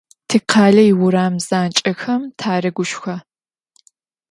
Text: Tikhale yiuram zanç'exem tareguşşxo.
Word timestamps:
Tikhale 0.29 0.81
yiuram 0.87 1.35
zanç'exem 1.47 2.21
tareguşşxo. 2.39 3.15